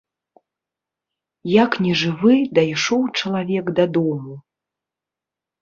[1.63, 4.35] Як нежывы, дайшоў чалавек дадому.